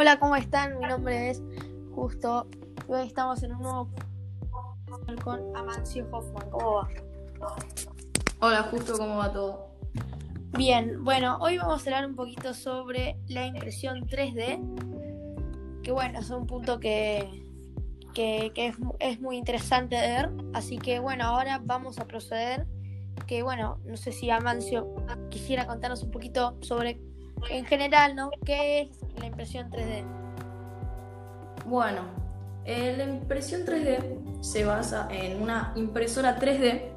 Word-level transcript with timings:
Hola, 0.00 0.18
¿cómo 0.18 0.34
están? 0.34 0.78
Mi 0.78 0.86
nombre 0.86 1.28
es 1.28 1.42
Justo 1.94 2.48
y 2.88 2.90
hoy 2.90 3.06
estamos 3.06 3.42
en 3.42 3.54
un 3.54 3.60
nuevo 3.60 3.90
con 5.22 5.54
Amancio 5.54 6.08
Hoffman. 6.10 6.48
¿Cómo 6.48 6.76
va? 6.76 6.88
Hola, 8.40 8.62
Justo, 8.70 8.96
¿cómo 8.96 9.18
va 9.18 9.30
todo? 9.30 9.76
Bien, 10.56 11.04
bueno, 11.04 11.36
hoy 11.42 11.58
vamos 11.58 11.82
a 11.82 11.84
hablar 11.84 12.06
un 12.06 12.16
poquito 12.16 12.54
sobre 12.54 13.18
la 13.28 13.44
impresión 13.44 14.06
3D, 14.08 15.82
que 15.82 15.92
bueno, 15.92 16.20
es 16.20 16.30
un 16.30 16.46
punto 16.46 16.80
que, 16.80 17.44
que, 18.14 18.50
es, 18.56 18.76
es, 19.00 19.20
muy 19.20 19.36
interesante 19.36 19.96
de 19.96 20.08
ver, 20.08 20.30
así 20.54 20.78
que 20.78 20.98
bueno, 20.98 21.24
ahora 21.24 21.60
vamos 21.62 21.98
a 21.98 22.06
proceder, 22.06 22.66
que 23.26 23.42
bueno, 23.42 23.78
no 23.84 23.98
sé 23.98 24.12
si 24.12 24.30
Amancio 24.30 24.94
quisiera 25.28 25.66
contarnos 25.66 26.02
un 26.02 26.10
poquito 26.10 26.56
sobre 26.62 27.09
en 27.48 27.64
general, 27.64 28.14
¿no? 28.14 28.30
¿Qué 28.44 28.82
es 28.82 28.88
la 29.18 29.26
impresión 29.26 29.70
3D? 29.70 30.04
Bueno, 31.66 32.02
eh, 32.64 32.94
la 32.96 33.04
impresión 33.04 33.64
3D 33.64 34.42
se 34.42 34.64
basa 34.64 35.08
en 35.10 35.42
una 35.42 35.72
impresora 35.76 36.38
3D. 36.38 36.92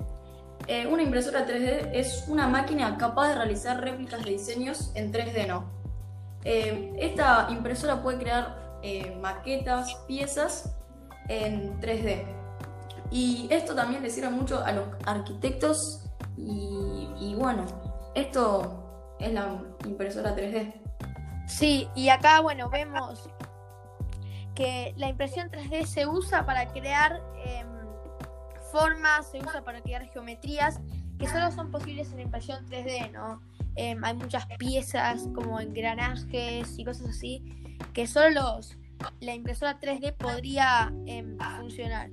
Eh, 0.68 0.88
una 0.88 1.04
impresora 1.04 1.46
3D 1.46 1.92
es 1.94 2.26
una 2.28 2.48
máquina 2.48 2.98
capaz 2.98 3.30
de 3.30 3.36
realizar 3.36 3.82
réplicas 3.82 4.24
de 4.24 4.32
diseños 4.32 4.92
en 4.96 5.12
3D, 5.12 5.48
¿no? 5.48 5.66
Eh, 6.44 6.94
esta 7.00 7.48
impresora 7.50 8.02
puede 8.02 8.20
crear 8.20 8.62
maquetas, 9.22 9.96
piezas 10.08 10.76
en 11.30 11.80
3D. 11.80 12.26
Y 13.12 13.48
esto 13.50 13.76
también 13.76 14.04
le 14.04 14.10
sirve 14.10 14.30
mucho 14.30 14.62
a 14.62 14.74
los 14.74 14.86
arquitectos 15.06 16.04
y, 16.36 17.08
y 17.18 17.36
bueno, 17.36 17.64
esto 18.14 18.83
es 19.24 19.34
la 19.34 19.62
impresora 19.86 20.36
3D. 20.36 20.74
Sí, 21.48 21.88
y 21.96 22.10
acá, 22.10 22.40
bueno, 22.42 22.70
vemos 22.70 23.30
que 24.56 24.94
la 24.98 25.10
impresión 25.10 25.50
3D 25.50 25.86
se 25.86 26.06
usa 26.06 26.46
para 26.46 26.68
crear 26.72 27.22
em, 27.46 27.68
formas, 28.72 29.32
se 29.32 29.40
usa 29.40 29.64
para 29.64 29.82
crear 29.82 30.08
geometrías 30.10 30.80
que 31.18 31.28
solo 31.28 31.52
son 31.52 31.72
posibles 31.72 32.10
en 32.12 32.18
la 32.18 32.24
impresión 32.24 32.66
3D, 32.66 33.12
¿no? 33.12 33.42
Em, 33.76 34.04
hay 34.04 34.14
muchas 34.16 34.46
piezas 34.58 35.28
como 35.34 35.60
engranajes 35.60 36.78
y 36.78 36.86
cosas 36.86 37.10
así 37.10 37.44
que 37.94 38.08
solo 38.08 38.60
la 39.20 39.34
impresora 39.34 39.80
3D 39.80 40.14
podría 40.14 40.94
em, 41.06 41.38
funcionar. 41.58 42.10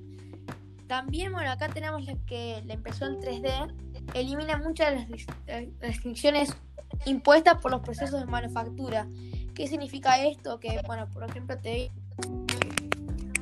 También, 0.87 1.31
bueno, 1.31 1.51
acá 1.51 1.69
tenemos 1.69 2.05
que 2.25 2.61
la 2.65 2.73
impresión 2.73 3.19
3D 3.21 3.90
elimina 4.13 4.57
muchas 4.57 4.91
de 4.91 5.25
las 5.47 5.71
restricciones 5.79 6.55
impuestas 7.05 7.61
por 7.61 7.71
los 7.71 7.81
procesos 7.81 8.19
de 8.19 8.25
manufactura. 8.25 9.07
¿Qué 9.53 9.67
significa 9.67 10.23
esto? 10.25 10.59
Que, 10.59 10.81
bueno, 10.85 11.07
por 11.09 11.23
ejemplo, 11.23 11.57
te 11.57 11.91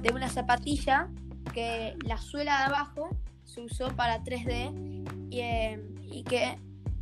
de 0.02 0.12
una 0.13 0.30
zapatilla 0.30 1.09
que 1.53 1.96
la 2.06 2.18
suela 2.18 2.57
de 2.59 2.63
abajo 2.66 3.09
se 3.44 3.62
usó 3.62 3.90
para 3.96 4.24
3D 4.24 5.28
eh, 5.31 5.84
y, 6.09 6.24
que 6.24 6.57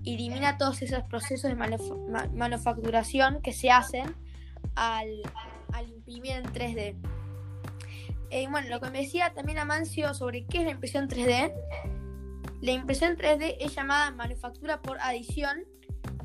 elimina 0.06 0.58
todos 0.58 0.82
esos 0.82 1.04
procesos 1.04 1.52
de 1.52 1.56
manufacturación 2.34 3.42
que 3.42 3.54
se 3.54 3.70
hacen 3.70 4.16
al, 4.76 5.22
imprimir 5.88 6.32
en 6.34 6.46
3D. 6.46 6.96
Eh, 8.30 8.48
bueno, 8.50 8.70
lo 8.70 8.80
que 8.80 8.90
me 8.90 9.02
decía 9.02 9.34
también 9.34 9.58
Amancio 9.58 10.14
sobre 10.14 10.46
qué 10.46 10.60
es 10.60 10.66
la 10.66 10.72
impresión 10.72 11.08
3D. 11.08 11.54
La 12.62 12.72
impresión 12.72 13.16
3D 13.18 13.58
es 13.60 13.76
llamada 13.76 14.12
manufactura 14.12 14.82
por 14.82 15.00
adición 15.00 15.66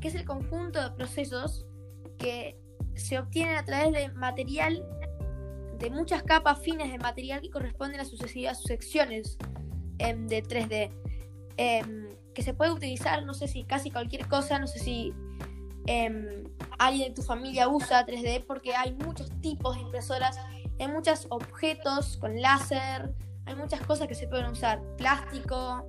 que 0.03 0.09
es 0.09 0.15
el 0.15 0.25
conjunto 0.25 0.83
de 0.83 0.91
procesos 0.91 1.65
que 2.17 2.59
se 2.93 3.17
obtienen 3.17 3.55
a 3.55 3.63
través 3.63 3.93
de 3.93 4.09
material, 4.09 4.85
de 5.79 5.89
muchas 5.89 6.23
capas 6.23 6.59
fines 6.59 6.91
de 6.91 6.97
material 6.97 7.39
que 7.39 7.49
corresponden 7.49 8.01
a 8.01 8.05
sucesivas 8.05 8.63
secciones 8.63 9.37
em, 9.99 10.27
de 10.27 10.43
3D. 10.43 10.91
Em, 11.55 12.09
que 12.33 12.41
se 12.41 12.53
puede 12.53 12.71
utilizar, 12.71 13.23
no 13.23 13.33
sé 13.33 13.47
si 13.47 13.63
casi 13.63 13.91
cualquier 13.91 14.27
cosa, 14.27 14.59
no 14.59 14.67
sé 14.67 14.79
si 14.79 15.13
em, 15.85 16.43
alguien 16.79 17.09
de 17.09 17.15
tu 17.15 17.21
familia 17.21 17.69
usa 17.69 18.05
3D, 18.05 18.43
porque 18.45 18.75
hay 18.75 18.93
muchos 18.95 19.31
tipos 19.39 19.75
de 19.75 19.83
impresoras, 19.83 20.37
hay 20.79 20.87
muchos 20.89 21.27
objetos 21.29 22.17
con 22.17 22.41
láser, 22.41 23.09
hay 23.45 23.55
muchas 23.55 23.79
cosas 23.81 24.09
que 24.09 24.15
se 24.15 24.27
pueden 24.27 24.47
usar, 24.47 24.81
plástico, 24.97 25.87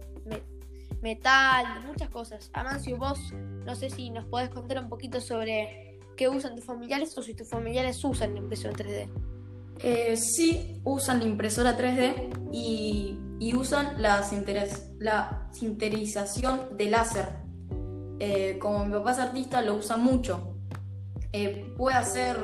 metal, 1.02 1.66
muchas 1.86 2.08
cosas. 2.08 2.50
Amancio, 2.54 2.96
vos 2.96 3.32
no 3.64 3.74
sé 3.74 3.90
si 3.90 4.10
nos 4.10 4.24
podés 4.26 4.50
contar 4.50 4.78
un 4.78 4.88
poquito 4.88 5.20
sobre 5.20 5.98
qué 6.16 6.28
usan 6.28 6.54
tus 6.54 6.64
familiares 6.64 7.16
o 7.18 7.22
si 7.22 7.34
tus 7.34 7.48
familiares 7.48 8.02
usan 8.04 8.34
la 8.34 8.40
impresora 8.40 8.74
3D. 8.74 9.08
Eh, 9.80 10.16
sí, 10.16 10.80
usan 10.84 11.18
la 11.20 11.26
impresora 11.26 11.76
3D 11.76 12.50
y, 12.52 13.18
usan 13.54 14.00
la, 14.00 14.22
sinterización 15.52 16.76
de 16.76 16.90
láser. 16.90 17.28
Eh, 18.18 18.58
como 18.58 18.86
mi 18.86 18.92
papá 18.92 19.12
es 19.12 19.18
artista, 19.18 19.60
lo 19.60 19.74
usa 19.74 19.96
mucho. 19.96 20.56
Eh, 21.32 21.74
puede 21.76 21.96
hacer 21.96 22.36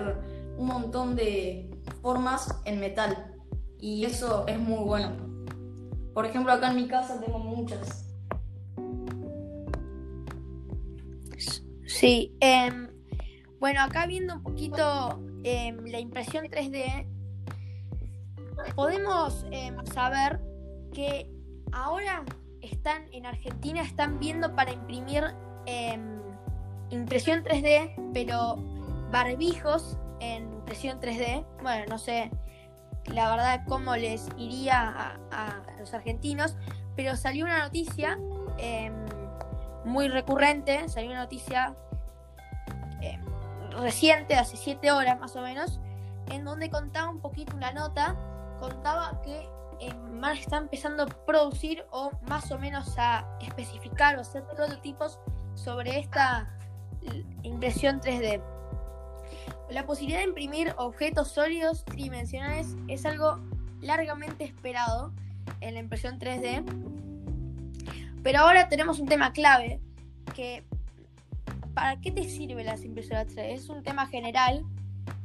un 0.58 0.66
montón 0.66 1.16
de 1.16 1.70
formas 2.02 2.60
en 2.64 2.80
metal 2.80 3.36
y 3.78 4.04
eso 4.04 4.46
es 4.46 4.58
muy 4.58 4.84
bueno. 4.84 5.29
Por 6.14 6.26
ejemplo, 6.26 6.52
acá 6.52 6.70
en 6.70 6.76
mi 6.76 6.88
casa 6.88 7.20
tengo 7.20 7.38
muchas. 7.38 8.06
Sí, 11.86 12.34
em, 12.40 12.88
bueno, 13.58 13.82
acá 13.82 14.06
viendo 14.06 14.34
un 14.34 14.42
poquito 14.42 15.20
em, 15.44 15.84
la 15.86 15.98
impresión 15.98 16.46
3D, 16.46 17.06
podemos 18.74 19.44
em, 19.50 19.76
saber 19.86 20.40
que 20.92 21.30
ahora 21.72 22.24
están 22.60 23.04
en 23.12 23.26
Argentina, 23.26 23.82
están 23.82 24.18
viendo 24.18 24.54
para 24.54 24.72
imprimir 24.72 25.24
impresión 26.90 27.44
3D, 27.44 28.12
pero 28.12 28.56
barbijos 29.12 29.96
en 30.20 30.52
impresión 30.52 31.00
3D. 31.00 31.46
Bueno, 31.62 31.84
no 31.88 31.98
sé 31.98 32.30
la 33.12 33.30
verdad 33.30 33.62
cómo 33.66 33.96
les 33.96 34.28
iría 34.36 35.16
a, 35.30 35.60
los 35.78 35.94
argentinos, 35.94 36.56
pero 36.96 37.16
salió 37.16 37.44
una 37.44 37.64
noticia 37.64 38.18
muy 39.84 40.08
recurrente, 40.08 40.88
salió 40.88 41.10
una 41.10 41.20
noticia 41.20 41.74
eh, 43.00 43.18
reciente, 43.70 44.34
hace 44.36 44.56
siete 44.56 44.92
horas 44.92 45.18
más 45.18 45.36
o 45.36 45.42
menos, 45.42 45.80
en 46.28 46.44
donde 46.44 46.70
contaba 46.70 47.10
un 47.10 47.20
poquito 47.20 47.56
una 47.56 47.72
nota, 47.72 48.16
contaba 48.60 49.20
que 49.22 49.48
eh, 49.80 49.94
está 50.34 50.58
empezando 50.58 51.04
a 51.04 51.06
producir 51.06 51.84
o 51.90 52.10
más 52.22 52.50
o 52.52 52.58
menos 52.58 52.94
a 52.98 53.26
especificar 53.40 54.16
o 54.16 54.20
hacer 54.20 54.44
prototipos 54.44 55.18
sobre 55.54 55.98
esta 55.98 56.48
impresión 57.42 58.00
3D. 58.00 58.42
La 59.70 59.86
posibilidad 59.86 60.18
de 60.18 60.26
imprimir 60.26 60.74
objetos 60.78 61.28
sólidos 61.28 61.84
tridimensionales 61.84 62.76
es 62.88 63.06
algo 63.06 63.38
largamente 63.80 64.42
esperado 64.42 65.12
en 65.60 65.74
la 65.74 65.80
impresión 65.80 66.18
3D. 66.18 66.64
Pero 68.22 68.38
ahora 68.40 68.68
tenemos 68.68 68.98
un 68.98 69.06
tema 69.06 69.32
clave 69.32 69.80
que 70.34 70.64
¿para 71.72 72.00
qué 72.00 72.10
te 72.10 72.28
sirven 72.28 72.66
las 72.66 72.84
impresoras 72.84 73.28
3D? 73.28 73.54
Es 73.54 73.68
un 73.68 73.84
tema 73.84 74.08
general. 74.08 74.64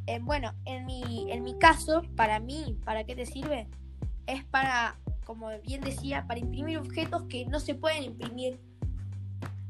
Eh, 0.06 0.20
bueno, 0.22 0.54
en 0.66 0.86
mi, 0.86 1.32
en 1.32 1.44
mi 1.44 1.58
caso, 1.58 2.04
para 2.16 2.40
mí, 2.40 2.78
¿para 2.86 3.04
qué 3.04 3.16
te 3.16 3.26
sirve? 3.26 3.68
Es 4.28 4.44
para, 4.44 4.96
como 5.26 5.50
bien 5.66 5.82
decía, 5.82 6.26
para 6.28 6.40
imprimir 6.40 6.78
objetos 6.78 7.24
que 7.24 7.48
no 7.48 7.60
se 7.60 7.74
pueden 7.74 8.04
imprimir 8.04 8.60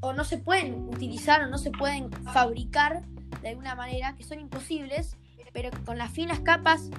o 0.01 0.11
no 0.11 0.25
se 0.25 0.37
pueden 0.37 0.89
utilizar 0.89 1.41
o 1.43 1.47
no 1.47 1.57
se 1.57 1.71
pueden 1.71 2.11
fabricar 2.33 3.03
de 3.45 3.51
alguna 3.51 3.75
manera, 3.75 4.15
que 4.15 4.23
son 4.23 4.39
imposibles, 4.39 5.17
pero 5.53 5.69
con 5.85 5.99
las 5.99 6.11
finas 6.11 6.39
capas 6.39 6.89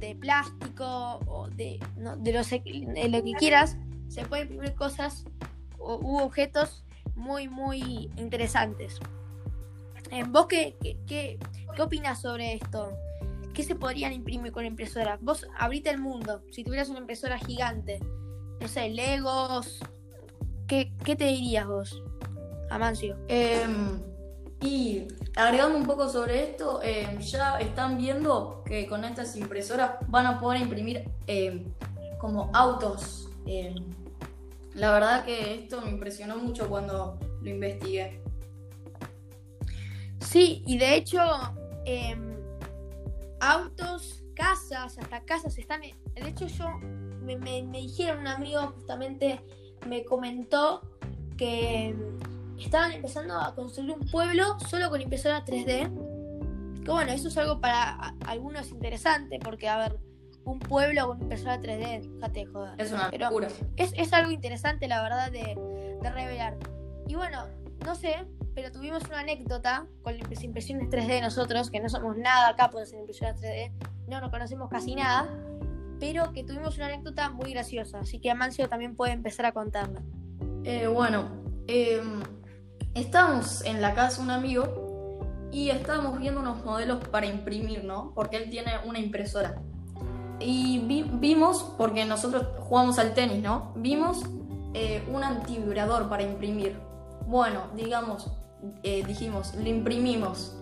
de 0.00 0.16
plástico 0.16 1.20
o 1.28 1.48
de, 1.50 1.78
de, 2.18 3.08
lo 3.08 3.22
que 3.22 3.32
quieras, 3.38 3.76
se 4.08 4.24
pueden 4.24 4.48
imprimir 4.48 4.74
cosas 4.74 5.24
u 5.78 6.18
objetos 6.18 6.84
muy, 7.14 7.48
muy 7.48 8.10
interesantes. 8.16 8.98
Eh, 10.10 10.24
¿Vos 10.26 10.46
qué, 10.48 10.76
qué, 10.82 10.98
qué, 11.06 11.38
opinas 11.80 12.20
sobre 12.20 12.54
esto? 12.54 12.98
¿Qué 13.52 13.62
se 13.62 13.76
podrían 13.76 14.12
imprimir 14.12 14.50
con 14.50 14.64
impresora? 14.64 15.16
Vos 15.22 15.46
abrite 15.56 15.90
el 15.90 15.98
mundo. 15.98 16.42
Si 16.50 16.64
tuvieras 16.64 16.88
una 16.88 16.98
impresora 16.98 17.38
gigante, 17.38 18.00
no 18.60 18.66
sé, 18.66 18.90
Legos, 18.90 19.78
¿qué, 20.66 20.92
qué 21.04 21.14
te 21.14 21.26
dirías 21.26 21.68
vos, 21.68 22.02
Amancio? 22.68 23.16
Em, 23.28 24.02
y 24.60 25.06
agregando 25.36 25.76
un 25.76 25.84
poco 25.84 26.08
sobre 26.08 26.50
esto, 26.50 26.80
em, 26.82 27.18
ya 27.18 27.58
están 27.58 27.98
viendo 27.98 28.62
que 28.64 28.86
con 28.86 29.04
estas 29.04 29.36
impresoras 29.36 29.92
van 30.08 30.26
a 30.26 30.40
poder 30.40 30.62
imprimir 30.62 31.04
em, 31.26 31.64
como 32.18 32.50
autos. 32.52 33.28
la 34.74 34.90
verdad 34.90 35.24
que 35.24 35.54
esto 35.54 35.80
me 35.82 35.90
impresionó 35.90 36.36
mucho 36.36 36.68
cuando 36.68 37.18
lo 37.42 37.50
investigué. 37.50 38.20
Sí, 40.20 40.64
y 40.66 40.78
de 40.78 40.96
hecho, 40.96 41.20
em, 41.84 42.34
autos, 43.40 44.24
casas, 44.34 44.98
hasta 44.98 45.20
casas 45.24 45.56
están. 45.58 45.82
De 45.82 46.28
hecho, 46.28 46.46
yo 46.46 46.66
me, 47.22 47.62
dijeron, 47.72 48.20
un 48.20 48.26
amigo 48.28 48.60
justamente 48.74 49.40
me 49.86 50.04
comentó 50.04 50.82
que 51.36 51.94
estaban 52.58 52.92
empezando 52.92 53.38
a 53.38 53.54
construir 53.54 53.92
un 53.92 54.06
pueblo 54.06 54.58
solo 54.68 54.90
con 54.90 55.00
impresora 55.00 55.44
3D. 55.44 56.82
Que 56.84 56.90
bueno, 56.90 57.12
eso 57.12 57.28
es 57.28 57.36
algo 57.38 57.60
para 57.60 58.14
algunos 58.26 58.70
interesante, 58.70 59.38
porque 59.38 59.68
a 59.68 59.78
ver, 59.78 59.98
un 60.44 60.58
pueblo 60.58 61.08
con 61.08 61.22
impresora 61.22 61.60
3D, 61.60 62.14
fíjate, 62.14 62.46
joder. 62.46 62.80
Es 62.80 62.92
una 62.92 63.10
locura. 63.10 63.48
Es, 63.76 64.12
algo 64.12 64.30
interesante, 64.30 64.86
la 64.88 65.02
verdad, 65.02 65.32
de, 65.32 65.56
de 66.02 66.10
revelar. 66.10 66.56
Y 67.08 67.14
bueno, 67.14 67.46
no 67.84 67.94
sé, 67.94 68.26
pero 68.54 68.70
tuvimos 68.70 69.04
una 69.04 69.20
anécdota 69.20 69.86
con 70.02 70.18
las 70.18 70.44
impresiones 70.44 70.88
3D 70.88 71.20
nosotros, 71.20 71.70
que 71.70 71.80
no 71.80 71.88
somos 71.88 72.16
nada 72.16 72.54
capos 72.56 72.92
en 72.92 73.00
impresiones 73.00 73.40
3D, 73.40 73.72
no 74.08 74.20
nos 74.20 74.30
conocemos 74.30 74.68
casi 74.70 74.94
nada, 74.94 75.28
pero 75.98 76.32
que 76.32 76.44
tuvimos 76.44 76.76
una 76.76 76.86
anécdota 76.86 77.30
muy 77.30 77.52
graciosa, 77.52 78.00
así 78.00 78.20
que 78.20 78.30
Amancio 78.30 78.68
también 78.68 78.94
puede 78.96 79.12
empezar 79.12 79.46
a 79.46 79.52
contarla. 79.52 80.02
Eh, 80.64 80.86
bueno, 80.86 81.28
em, 81.66 82.22
estábamos 82.94 83.64
en 83.64 83.80
la 83.80 83.94
casa 83.94 84.18
de 84.18 84.22
un 84.22 84.30
amigo 84.30 85.48
y 85.52 85.70
estábamos 85.70 86.18
viendo 86.18 86.40
unos 86.40 86.64
modelos 86.64 87.06
para 87.08 87.26
imprimir, 87.26 87.84
¿no? 87.84 88.12
Porque 88.14 88.36
él 88.36 88.50
tiene 88.50 88.72
una 88.84 88.98
impresora. 88.98 89.54
Y 90.40 90.80
vimos, 90.80 91.74
porque 91.78 92.04
nosotros 92.04 92.46
jugamos 92.58 92.98
al 92.98 93.14
tenis, 93.14 93.42
¿no? 93.42 93.72
Vimos 93.76 94.24
eh, 94.74 95.06
un 95.12 95.22
antivibrador 95.22 96.08
para 96.08 96.24
imprimir. 96.24 96.76
Bueno, 97.26 97.60
digamos, 97.76 98.30
eh, 98.82 99.04
dijimos, 99.06 99.54
lo 99.54 99.68
imprimimos. 99.68 100.56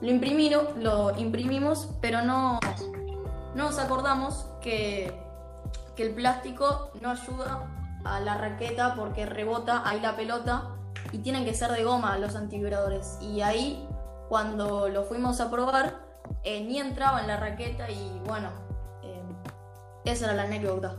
Lo, 0.00 0.76
lo 0.76 1.18
imprimimos, 1.18 1.88
pero 2.00 2.22
no, 2.22 2.60
no 3.56 3.64
nos 3.64 3.78
acordamos 3.80 4.46
que, 4.60 5.12
que 5.96 6.04
el 6.04 6.14
plástico 6.14 6.92
no 7.00 7.10
ayuda 7.10 7.66
a 8.04 8.20
la 8.20 8.38
raqueta 8.38 8.94
porque 8.94 9.26
rebota 9.26 9.82
ahí 9.84 9.98
la 10.00 10.14
pelota 10.14 10.77
y 11.12 11.18
tienen 11.18 11.44
que 11.44 11.54
ser 11.54 11.70
de 11.72 11.84
goma 11.84 12.18
los 12.18 12.36
antivibradores. 12.36 13.18
Y 13.20 13.40
ahí, 13.40 13.86
cuando 14.28 14.88
lo 14.88 15.04
fuimos 15.04 15.40
a 15.40 15.50
probar, 15.50 16.08
eh, 16.44 16.62
ni 16.64 16.78
entraba 16.78 17.20
en 17.20 17.26
la 17.26 17.36
raqueta 17.36 17.90
y 17.90 18.20
bueno, 18.26 18.50
eh, 19.02 19.22
esa 20.04 20.26
era 20.26 20.34
la 20.34 20.42
anécdota. 20.42 20.96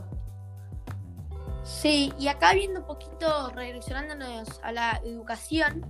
Sí, 1.62 2.12
y 2.18 2.28
acá 2.28 2.54
viendo 2.54 2.80
un 2.80 2.86
poquito, 2.86 3.50
regresionándonos 3.54 4.60
a 4.62 4.72
la 4.72 5.00
educación, 5.04 5.86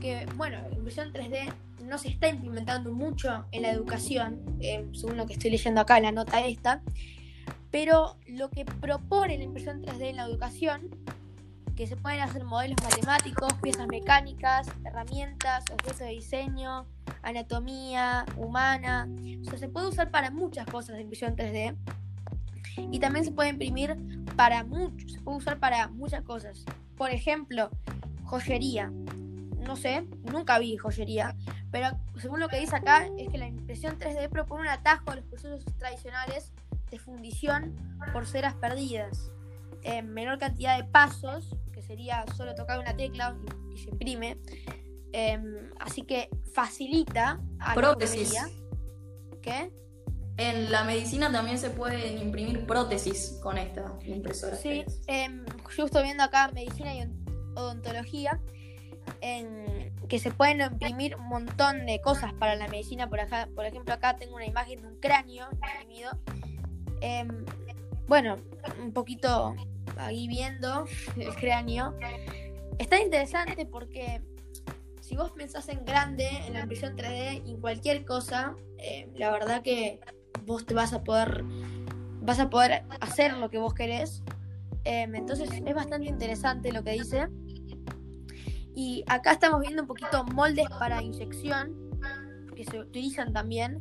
que 0.00 0.26
bueno, 0.36 0.58
la 0.70 0.76
impresión 0.76 1.12
3D 1.12 1.52
no 1.82 1.98
se 1.98 2.08
está 2.08 2.28
implementando 2.28 2.92
mucho 2.92 3.44
en 3.50 3.62
la 3.62 3.70
educación, 3.70 4.40
eh, 4.60 4.88
según 4.92 5.16
lo 5.16 5.26
que 5.26 5.32
estoy 5.32 5.50
leyendo 5.50 5.80
acá 5.80 5.96
en 5.96 6.04
la 6.04 6.12
nota 6.12 6.40
esta, 6.40 6.82
pero 7.70 8.16
lo 8.26 8.50
que 8.50 8.64
propone 8.64 9.38
la 9.38 9.44
impresión 9.44 9.82
3D 9.82 10.10
en 10.10 10.16
la 10.16 10.24
educación, 10.24 10.90
que 11.76 11.86
se 11.86 11.96
pueden 11.96 12.20
hacer 12.20 12.44
modelos 12.44 12.76
matemáticos, 12.82 13.52
piezas 13.62 13.86
mecánicas, 13.86 14.68
herramientas, 14.84 15.64
objetos 15.72 16.00
de 16.00 16.08
diseño, 16.08 16.86
anatomía 17.22 18.24
humana, 18.36 19.08
o 19.42 19.44
sea, 19.44 19.58
se 19.58 19.68
puede 19.68 19.88
usar 19.88 20.10
para 20.10 20.30
muchas 20.30 20.66
cosas 20.66 20.96
la 20.96 21.02
impresión 21.02 21.36
3D 21.36 21.76
y 22.90 22.98
también 22.98 23.24
se 23.24 23.32
puede 23.32 23.50
imprimir 23.50 23.96
para 24.36 24.64
muchos, 24.64 25.12
se 25.12 25.20
puede 25.20 25.38
usar 25.38 25.58
para 25.58 25.88
muchas 25.88 26.22
cosas. 26.22 26.64
Por 26.96 27.10
ejemplo, 27.10 27.70
joyería. 28.24 28.92
No 29.58 29.76
sé, 29.76 30.06
nunca 30.32 30.58
vi 30.58 30.76
joyería, 30.76 31.36
pero 31.70 31.88
según 32.16 32.40
lo 32.40 32.48
que 32.48 32.58
dice 32.58 32.76
acá 32.76 33.06
es 33.18 33.28
que 33.28 33.38
la 33.38 33.46
impresión 33.46 33.98
3D 33.98 34.28
propone 34.28 34.62
un 34.62 34.68
atajo 34.68 35.10
a 35.10 35.16
los 35.16 35.24
procesos 35.26 35.64
tradicionales 35.78 36.52
de 36.90 36.98
fundición 36.98 37.74
por 38.12 38.26
ceras 38.26 38.54
perdidas. 38.54 39.30
En 39.82 40.12
menor 40.12 40.38
cantidad 40.38 40.76
de 40.76 40.84
pasos, 40.84 41.56
que 41.72 41.82
sería 41.82 42.24
solo 42.36 42.54
tocar 42.54 42.78
una 42.78 42.96
tecla 42.96 43.36
y, 43.72 43.78
se 43.78 43.90
imprime. 43.90 44.38
Em, 45.12 45.70
así 45.80 46.02
que 46.02 46.28
facilita 46.52 47.40
a 47.58 47.74
prótesis. 47.74 48.32
La 48.34 48.48
¿Qué? 49.42 49.72
En 50.36 50.70
la 50.70 50.84
medicina 50.84 51.30
también 51.30 51.58
se 51.58 51.70
pueden 51.70 52.18
imprimir 52.18 52.66
prótesis 52.66 53.38
con 53.42 53.58
esta 53.58 53.98
impresora. 54.06 54.56
Sí, 54.56 54.84
em, 55.06 55.44
yo 55.76 55.84
estoy 55.84 56.04
viendo 56.04 56.22
acá 56.22 56.50
medicina 56.52 56.94
y 56.94 57.02
odontología, 57.54 58.40
en 59.20 59.92
que 60.08 60.18
se 60.18 60.30
pueden 60.30 60.60
imprimir 60.60 61.14
un 61.16 61.28
montón 61.28 61.86
de 61.86 62.00
cosas 62.00 62.32
para 62.34 62.54
la 62.56 62.68
medicina. 62.68 63.08
Por, 63.08 63.20
acá, 63.20 63.48
por 63.54 63.64
ejemplo, 63.66 63.94
acá 63.94 64.16
tengo 64.16 64.36
una 64.36 64.46
imagen 64.46 64.80
de 64.80 64.88
un 64.88 64.98
cráneo 64.98 65.46
imprimido. 65.52 66.10
Em, 67.00 67.44
bueno, 68.10 68.38
un 68.82 68.92
poquito 68.92 69.54
ahí 69.96 70.26
viendo 70.26 70.84
el 71.16 71.32
cráneo. 71.36 71.94
Está 72.76 73.00
interesante 73.00 73.66
porque 73.66 74.20
si 75.00 75.14
vos 75.14 75.30
pensás 75.30 75.68
en 75.68 75.84
grande, 75.84 76.28
en 76.44 76.54
la 76.54 76.62
impresión 76.62 76.96
3D 76.96 77.42
y 77.46 77.52
en 77.52 77.60
cualquier 77.60 78.04
cosa, 78.04 78.56
eh, 78.78 79.08
la 79.14 79.30
verdad 79.30 79.62
que 79.62 80.00
vos 80.44 80.66
te 80.66 80.74
vas 80.74 80.92
a 80.92 81.04
poder 81.04 81.44
vas 82.22 82.40
a 82.40 82.50
poder 82.50 82.82
hacer 83.00 83.36
lo 83.36 83.48
que 83.48 83.58
vos 83.58 83.74
querés. 83.74 84.24
Em, 84.82 85.14
entonces 85.14 85.48
es 85.64 85.74
bastante 85.74 86.08
interesante 86.08 86.72
lo 86.72 86.82
que 86.82 86.90
dice. 86.94 87.28
Y 88.74 89.04
acá 89.06 89.34
estamos 89.34 89.60
viendo 89.60 89.82
un 89.82 89.88
poquito 89.88 90.24
moldes 90.24 90.68
para 90.80 91.00
inyección, 91.00 91.76
que 92.56 92.64
se 92.64 92.80
utilizan 92.80 93.32
también. 93.32 93.80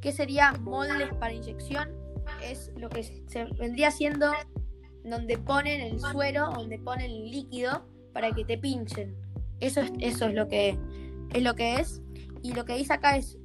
¿Qué 0.00 0.10
sería 0.10 0.50
moldes 0.54 1.14
para 1.20 1.32
inyección? 1.32 2.03
Es 2.50 2.70
lo 2.76 2.88
que 2.88 3.02
se 3.02 3.44
vendría 3.58 3.90
siendo 3.90 4.30
donde 5.04 5.38
ponen 5.38 5.80
el 5.80 6.00
suero, 6.00 6.50
donde 6.50 6.78
ponen 6.78 7.10
el 7.10 7.30
líquido 7.30 7.86
para 8.12 8.32
que 8.32 8.44
te 8.44 8.58
pinchen. 8.58 9.16
Eso 9.60 9.80
es, 9.80 9.92
eso 10.00 10.26
es 10.26 10.34
lo 10.34 10.48
que 10.48 10.78
es 11.32 11.42
lo 11.42 11.54
que 11.54 11.76
es. 11.76 12.02
Y 12.42 12.52
lo 12.52 12.64
que 12.64 12.76
dice 12.76 12.92
acá 12.92 13.16
es 13.16 13.38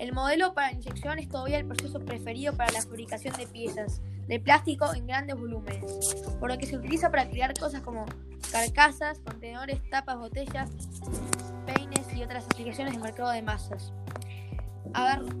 el 0.00 0.14
modelo 0.14 0.54
para 0.54 0.72
inyección 0.72 1.18
es 1.18 1.28
todavía 1.28 1.58
el 1.58 1.66
proceso 1.66 2.00
preferido 2.00 2.56
para 2.56 2.72
la 2.72 2.80
fabricación 2.80 3.36
de 3.36 3.46
piezas 3.46 4.00
de 4.28 4.40
plástico 4.40 4.94
en 4.94 5.06
grandes 5.06 5.36
volúmenes, 5.36 6.16
por 6.40 6.50
lo 6.50 6.56
que 6.56 6.64
se 6.64 6.76
utiliza 6.76 7.10
para 7.10 7.28
crear 7.28 7.52
cosas 7.52 7.82
como 7.82 8.06
carcasas, 8.50 9.18
contenedores, 9.18 9.78
tapas, 9.90 10.16
botellas, 10.16 10.70
peines 11.66 12.14
y 12.14 12.22
otras 12.22 12.46
aplicaciones 12.46 12.94
de 12.94 13.00
mercado 13.00 13.30
de 13.30 13.42
masas. 13.42 13.92
A 14.94 15.16
ver, 15.16 15.34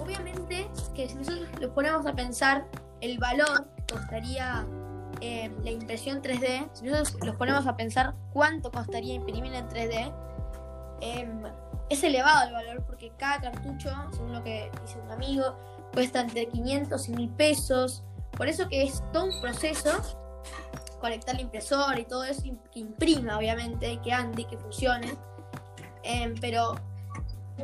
obviamente 0.00 0.68
que 0.94 1.08
si 1.08 1.14
nosotros 1.14 1.48
nos 1.60 1.70
ponemos 1.70 2.06
a 2.06 2.14
pensar 2.14 2.66
el 3.00 3.18
valor 3.18 3.68
que 3.76 3.94
costaría 3.94 4.66
eh, 5.20 5.50
la 5.62 5.70
impresión 5.70 6.22
3D, 6.22 6.68
si 6.72 6.84
nosotros 6.84 7.16
nos 7.24 7.36
ponemos 7.36 7.66
a 7.66 7.76
pensar 7.76 8.14
cuánto 8.32 8.70
costaría 8.70 9.14
imprimir 9.14 9.52
en 9.54 9.68
3D, 9.68 10.12
eh, 11.00 11.28
es 11.88 12.02
elevado 12.02 12.48
el 12.48 12.52
valor 12.52 12.84
porque 12.84 13.12
cada 13.16 13.40
cartucho, 13.40 13.90
según 14.12 14.32
lo 14.32 14.42
que 14.42 14.70
dice 14.82 14.98
un 14.98 15.10
amigo, 15.10 15.56
cuesta 15.92 16.20
entre 16.20 16.46
500 16.48 17.08
y 17.08 17.12
1000 17.12 17.30
pesos. 17.30 18.02
Por 18.32 18.48
eso 18.48 18.68
que 18.68 18.82
es 18.82 19.02
todo 19.12 19.24
un 19.24 19.40
proceso 19.40 19.90
conectar 21.00 21.34
la 21.34 21.42
impresora 21.42 21.98
y 21.98 22.04
todo 22.04 22.24
eso 22.24 22.42
que 22.72 22.80
imprima, 22.80 23.38
obviamente, 23.38 24.00
que 24.02 24.12
ande, 24.12 24.44
que 24.44 24.58
funcione. 24.58 25.16
Em, 26.02 26.34
pero 26.40 26.74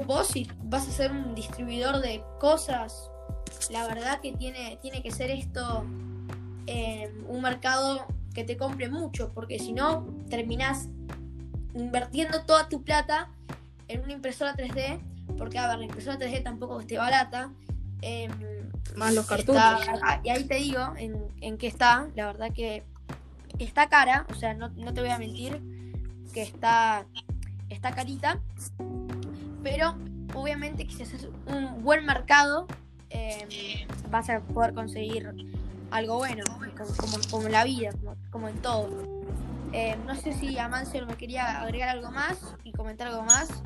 vos 0.06 0.26
si 0.28 0.48
vas 0.64 0.86
a 0.88 0.90
ser 0.90 1.10
un 1.12 1.34
distribuidor 1.34 2.00
de 2.00 2.22
cosas, 2.40 3.10
la 3.70 3.86
verdad 3.86 4.20
que 4.20 4.32
tiene, 4.32 4.78
tiene 4.82 5.02
que 5.02 5.10
ser 5.10 5.30
esto 5.30 5.84
em, 6.66 7.10
un 7.28 7.42
mercado 7.42 8.06
que 8.34 8.44
te 8.44 8.56
compre 8.56 8.88
mucho, 8.88 9.30
porque 9.34 9.58
si 9.58 9.72
no, 9.72 10.06
terminás 10.30 10.88
invirtiendo 11.74 12.44
toda 12.44 12.68
tu 12.68 12.82
plata 12.82 13.28
en 13.88 14.02
una 14.02 14.12
impresora 14.12 14.54
3D, 14.54 15.00
porque 15.36 15.58
a 15.58 15.68
ver, 15.68 15.78
la 15.78 15.84
impresora 15.84 16.18
3D 16.18 16.42
tampoco 16.42 16.80
esté 16.80 16.96
barata. 16.98 17.50
Em, 18.00 18.30
Más 18.96 19.14
los 19.14 19.26
cartuchos. 19.26 19.56
está- 19.56 20.20
y 20.24 20.30
ahí 20.30 20.44
te 20.44 20.54
digo 20.56 20.80
en, 20.96 21.16
en 21.40 21.56
qué 21.58 21.66
está, 21.66 22.08
la 22.16 22.26
verdad 22.26 22.52
que 22.52 22.82
está 23.58 23.88
cara, 23.88 24.26
o 24.30 24.34
sea, 24.34 24.54
no, 24.54 24.70
no 24.70 24.92
te 24.92 25.00
voy 25.02 25.10
a 25.10 25.18
mentir, 25.18 25.60
que 26.32 26.42
está, 26.42 27.06
está 27.68 27.92
carita, 27.92 28.40
pero 29.62 29.96
obviamente 30.34 30.86
que 30.86 30.92
si 30.92 31.02
haces 31.02 31.28
un 31.46 31.82
buen 31.82 32.04
mercado, 32.04 32.66
em, 33.10 33.48
vas 34.10 34.28
a 34.30 34.40
poder 34.40 34.74
conseguir 34.74 35.32
algo 35.90 36.16
bueno, 36.16 36.44
como, 37.30 37.46
en 37.46 37.52
la 37.52 37.64
vida, 37.64 37.90
como, 37.92 38.16
como 38.30 38.48
en 38.48 38.56
todo. 38.62 38.88
Em, 39.72 40.04
no 40.04 40.14
sé 40.14 40.32
si 40.34 40.58
Amancio 40.58 41.06
me 41.06 41.16
quería 41.16 41.62
agregar 41.62 41.88
algo 41.88 42.10
más 42.10 42.38
y 42.64 42.72
comentar 42.72 43.08
algo 43.08 43.22
más. 43.22 43.62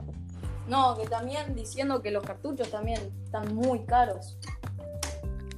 No, 0.69 0.97
que 0.97 1.07
también 1.07 1.55
diciendo 1.55 2.03
que 2.03 2.11
los 2.11 2.25
cartuchos 2.25 2.71
también 2.71 3.01
están 3.25 3.55
muy 3.55 3.85
caros. 3.85 4.37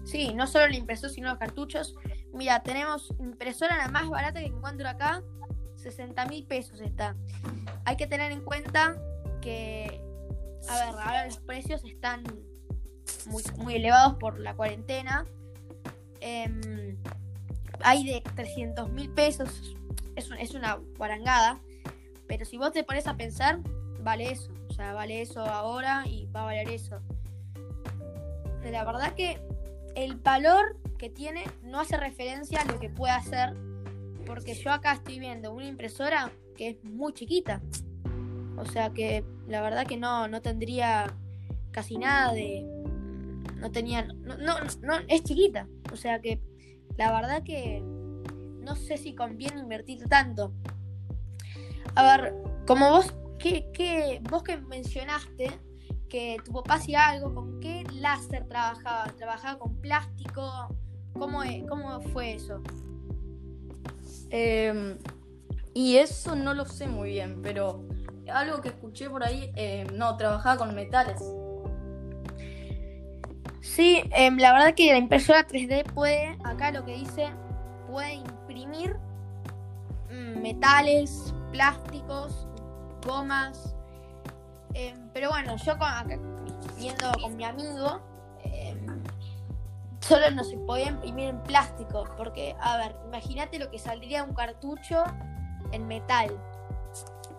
Sí, 0.04 0.32
no 0.34 0.46
solo 0.46 0.68
la 0.68 0.76
impresora, 0.76 1.12
sino 1.12 1.28
los 1.28 1.38
cartuchos. 1.38 1.94
Mira, 2.32 2.62
tenemos 2.62 3.12
impresora 3.18 3.76
la 3.76 3.88
más 3.88 4.08
barata 4.08 4.40
que 4.40 4.46
encuentro 4.46 4.88
acá, 4.88 5.22
60 5.76 6.26
mil 6.26 6.46
pesos 6.46 6.80
está. 6.80 7.14
Hay 7.84 7.96
que 7.96 8.06
tener 8.06 8.32
en 8.32 8.42
cuenta 8.42 8.96
que, 9.40 10.02
a 10.68 10.74
ver, 10.74 10.88
ahora 10.88 11.26
los 11.26 11.38
precios 11.38 11.82
están 11.84 12.22
muy, 13.26 13.42
muy 13.58 13.74
elevados 13.76 14.14
por 14.14 14.38
la 14.38 14.54
cuarentena. 14.54 15.26
Em, 16.20 16.96
hay 17.80 18.04
de 18.04 18.22
300 18.34 18.90
mil 18.90 19.10
pesos, 19.10 19.76
es, 20.16 20.28
es 20.38 20.54
una 20.54 20.78
guarangada, 20.96 21.60
pero 22.26 22.44
si 22.44 22.58
vos 22.58 22.72
te 22.72 22.84
pones 22.84 23.06
a 23.06 23.16
pensar, 23.16 23.60
vale 24.02 24.32
eso. 24.32 24.50
O 24.68 24.72
sea, 24.74 24.92
vale 24.92 25.22
eso 25.22 25.40
ahora 25.40 26.04
y 26.06 26.26
va 26.26 26.42
a 26.42 26.44
valer 26.46 26.68
eso. 26.70 27.00
La 28.64 28.84
verdad 28.84 29.14
que 29.14 29.40
el 29.94 30.16
valor 30.16 30.76
que 30.98 31.08
tiene 31.08 31.44
no 31.62 31.80
hace 31.80 31.96
referencia 31.96 32.60
a 32.60 32.64
lo 32.64 32.78
que 32.78 32.90
puede 32.90 33.12
hacer, 33.12 33.54
porque 34.26 34.54
yo 34.54 34.70
acá 34.72 34.92
estoy 34.92 35.18
viendo 35.18 35.52
una 35.52 35.66
impresora 35.66 36.30
que 36.56 36.68
es 36.70 36.84
muy 36.84 37.14
chiquita. 37.14 37.62
O 38.56 38.66
sea 38.66 38.90
que 38.90 39.24
la 39.48 39.62
verdad 39.62 39.86
que 39.86 39.96
no, 39.96 40.28
no 40.28 40.42
tendría 40.42 41.14
casi 41.70 41.98
nada 41.98 42.32
de... 42.32 42.64
No 43.56 43.70
tenía... 43.72 44.02
No, 44.04 44.36
no, 44.36 44.94
es 45.08 45.24
chiquita. 45.24 45.66
O 45.92 45.96
sea 45.96 46.20
que 46.20 46.40
la 46.96 47.12
verdad 47.12 47.42
que 47.42 47.80
no 47.82 48.76
sé 48.76 48.98
si 48.98 49.14
conviene 49.14 49.60
invertir 49.60 50.06
tanto. 50.08 50.52
A 51.94 52.16
ver, 52.16 52.34
como 52.66 52.90
vos, 52.90 53.14
que, 53.38 53.70
que, 53.72 54.20
vos 54.30 54.42
que 54.42 54.58
mencionaste 54.58 55.50
que 56.08 56.36
tu 56.44 56.52
papá 56.52 56.74
hacía 56.74 57.06
algo, 57.08 57.34
¿con 57.34 57.60
qué 57.60 57.84
láser 57.94 58.46
trabajaba? 58.46 59.06
¿Trabajaba 59.16 59.58
con 59.58 59.80
plástico? 59.80 60.68
¿Cómo, 61.18 61.40
cómo 61.68 62.00
fue 62.00 62.34
eso? 62.34 62.62
Eh, 64.30 64.98
y 65.74 65.96
eso 65.96 66.34
no 66.34 66.54
lo 66.54 66.64
sé 66.66 66.86
muy 66.86 67.10
bien, 67.10 67.40
pero 67.42 67.87
algo 68.30 68.60
que 68.60 68.68
escuché 68.68 69.08
por 69.08 69.24
ahí, 69.24 69.52
eh, 69.56 69.86
no, 69.92 70.16
trabajaba 70.16 70.56
con 70.56 70.74
metales. 70.74 71.22
Sí, 73.60 74.02
em, 74.12 74.38
la 74.38 74.52
verdad 74.52 74.74
que 74.74 74.90
la 74.92 74.98
impresora 74.98 75.46
3D 75.46 75.84
puede, 75.92 76.36
acá 76.44 76.70
lo 76.72 76.84
que 76.84 76.94
dice, 76.94 77.28
puede 77.86 78.14
imprimir 78.14 78.96
mm, 80.10 80.40
metales, 80.40 81.34
plásticos, 81.52 82.46
gomas. 83.06 83.74
em, 84.74 85.08
pero 85.12 85.30
bueno, 85.30 85.56
yo 85.56 85.76
viendo 86.78 87.12
con 87.20 87.36
mi 87.36 87.44
amigo, 87.44 88.00
em, 88.44 89.02
solo 90.00 90.30
no 90.30 90.44
se 90.44 90.56
podía 90.58 90.88
imprimir 90.88 91.28
en 91.30 91.42
plástico. 91.42 92.04
Porque, 92.16 92.56
a 92.60 92.76
ver, 92.78 92.96
imagínate 93.06 93.58
lo 93.58 93.70
que 93.70 93.78
saldría 93.78 94.24
un 94.24 94.34
cartucho 94.34 95.04
en 95.72 95.86
metal. 95.86 96.30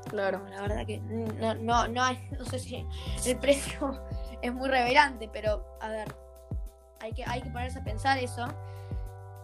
Claro. 0.09 0.39
No, 0.39 0.49
la 0.49 0.61
verdad 0.61 0.85
que 0.85 0.99
no, 0.99 1.53
no, 1.55 1.87
no, 1.87 2.03
hay- 2.03 2.27
no 2.37 2.43
sé 2.45 2.59
si 2.59 2.85
el 3.25 3.37
precio 3.37 4.01
es 4.41 4.53
muy 4.53 4.67
reverante, 4.69 5.29
pero 5.31 5.63
a 5.81 5.87
ver, 5.89 6.13
hay 6.99 7.13
que, 7.13 7.23
hay 7.25 7.41
que 7.41 7.49
ponerse 7.49 7.79
a 7.79 7.83
pensar 7.83 8.17
eso. 8.17 8.47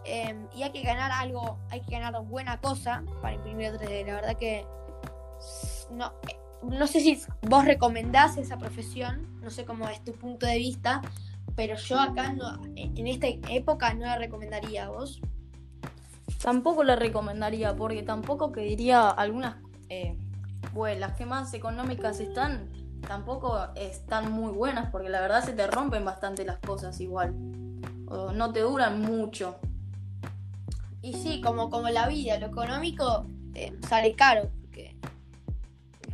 Eh, 0.04 0.36
y 0.54 0.62
hay 0.62 0.70
que 0.70 0.82
ganar 0.82 1.10
algo, 1.10 1.58
hay 1.70 1.80
que 1.80 1.92
ganar 1.92 2.20
buena 2.24 2.60
cosa 2.60 3.02
para 3.22 3.34
imprimir 3.34 3.72
3D. 3.72 4.06
La 4.06 4.14
verdad 4.14 4.36
que 4.36 4.64
no, 5.90 6.12
no 6.62 6.86
sé 6.86 7.00
si 7.00 7.20
vos 7.42 7.64
recomendás 7.64 8.36
esa 8.36 8.56
profesión, 8.56 9.40
no 9.40 9.50
sé 9.50 9.64
cómo 9.64 9.88
es 9.88 10.02
tu 10.04 10.12
punto 10.12 10.46
de 10.46 10.58
vista, 10.58 11.00
pero 11.56 11.76
yo 11.76 11.98
acá 12.00 12.32
no, 12.32 12.62
en 12.76 13.06
esta 13.06 13.26
época 13.50 13.94
no 13.94 14.06
la 14.06 14.16
recomendaría 14.18 14.86
a 14.86 14.90
vos. 14.90 15.20
Tampoco 16.40 16.84
le 16.84 16.94
recomendaría, 16.96 17.74
porque 17.74 18.02
tampoco 18.02 18.52
que 18.52 18.60
diría 18.60 19.08
algunas, 19.10 19.56
eh, 19.88 20.16
pues 20.76 20.98
las 21.00 21.14
que 21.14 21.24
más 21.24 21.54
económicas 21.54 22.20
están, 22.20 22.68
tampoco 23.00 23.58
están 23.76 24.30
muy 24.30 24.52
buenas, 24.52 24.90
porque 24.90 25.08
la 25.08 25.22
verdad 25.22 25.42
se 25.42 25.54
te 25.54 25.66
rompen 25.66 26.04
bastante 26.04 26.44
las 26.44 26.58
cosas 26.58 27.00
igual. 27.00 27.34
O 28.08 28.30
no 28.32 28.52
te 28.52 28.60
duran 28.60 29.00
mucho. 29.00 29.56
Y 31.00 31.14
sí, 31.14 31.40
como, 31.40 31.70
como 31.70 31.88
la 31.88 32.06
vida, 32.08 32.38
lo 32.38 32.48
económico 32.48 33.24
eh, 33.54 33.74
sale 33.88 34.14
caro. 34.14 34.50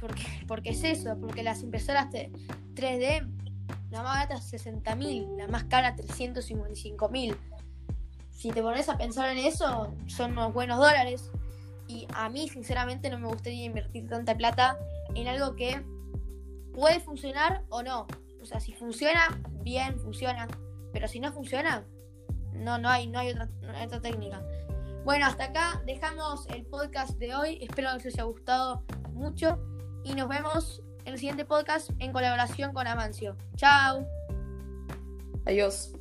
Porque, 0.00 0.26
porque, 0.46 0.70
es 0.70 0.84
eso, 0.84 1.16
porque 1.20 1.42
las 1.42 1.60
impresoras 1.62 2.08
te- 2.10 2.30
3D, 2.74 3.26
la 3.90 4.02
más 4.04 4.12
barata 4.14 4.34
es 4.34 4.44
60 4.44 4.94
mil, 4.94 5.26
la 5.38 5.48
más 5.48 5.64
cara 5.64 5.96
355 5.96 7.08
mil. 7.08 7.36
Si 8.30 8.50
te 8.52 8.62
pones 8.62 8.88
a 8.88 8.96
pensar 8.96 9.28
en 9.30 9.38
eso, 9.38 9.92
son 10.06 10.32
unos 10.32 10.52
buenos 10.54 10.78
dólares. 10.78 11.32
Y 11.88 12.06
a 12.14 12.28
mí, 12.28 12.48
sinceramente, 12.48 13.10
no 13.10 13.18
me 13.18 13.28
gustaría 13.28 13.64
invertir 13.64 14.08
tanta 14.08 14.36
plata 14.36 14.78
en 15.14 15.28
algo 15.28 15.56
que 15.56 15.82
puede 16.72 17.00
funcionar 17.00 17.64
o 17.68 17.82
no. 17.82 18.06
O 18.40 18.46
sea, 18.46 18.60
si 18.60 18.72
funciona, 18.72 19.40
bien, 19.62 19.98
funciona. 19.98 20.48
Pero 20.92 21.08
si 21.08 21.20
no 21.20 21.32
funciona, 21.32 21.84
no, 22.52 22.78
no 22.78 22.88
hay, 22.88 23.06
no 23.06 23.18
hay 23.18 23.30
otra, 23.30 23.48
hay 23.74 23.86
otra 23.86 24.00
técnica. 24.00 24.42
Bueno, 25.04 25.26
hasta 25.26 25.44
acá 25.44 25.82
dejamos 25.84 26.46
el 26.48 26.64
podcast 26.64 27.18
de 27.18 27.34
hoy. 27.34 27.58
Espero 27.60 27.88
que 27.98 28.04
les 28.04 28.14
haya 28.14 28.24
gustado 28.24 28.84
mucho. 29.12 29.58
Y 30.04 30.14
nos 30.14 30.28
vemos 30.28 30.82
en 31.04 31.14
el 31.14 31.18
siguiente 31.18 31.44
podcast 31.44 31.90
en 31.98 32.12
colaboración 32.12 32.72
con 32.72 32.86
Amancio. 32.86 33.36
Chao. 33.56 34.06
Adiós. 35.44 35.92